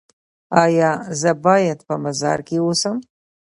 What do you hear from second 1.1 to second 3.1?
زه باید په مزار کې اوسم؟